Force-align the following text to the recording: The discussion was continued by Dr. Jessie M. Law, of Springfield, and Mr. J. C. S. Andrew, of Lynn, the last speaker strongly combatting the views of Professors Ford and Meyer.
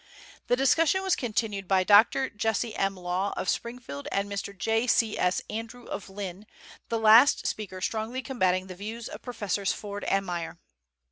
The 0.47 0.55
discussion 0.55 1.03
was 1.03 1.15
continued 1.15 1.67
by 1.67 1.83
Dr. 1.83 2.27
Jessie 2.31 2.75
M. 2.75 2.95
Law, 2.97 3.35
of 3.37 3.47
Springfield, 3.47 4.07
and 4.11 4.27
Mr. 4.27 4.57
J. 4.57 4.87
C. 4.87 5.15
S. 5.15 5.43
Andrew, 5.47 5.85
of 5.85 6.09
Lynn, 6.09 6.47
the 6.89 6.97
last 6.97 7.45
speaker 7.45 7.79
strongly 7.81 8.23
combatting 8.23 8.65
the 8.65 8.73
views 8.73 9.07
of 9.07 9.21
Professors 9.21 9.73
Ford 9.73 10.03
and 10.05 10.25
Meyer. 10.25 10.57